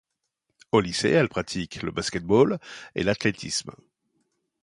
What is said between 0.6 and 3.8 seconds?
Au lycée, elle pratique le basket-ball et l’athlétisme.